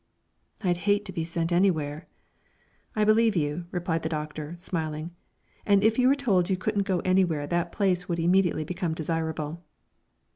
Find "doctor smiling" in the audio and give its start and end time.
4.09-5.11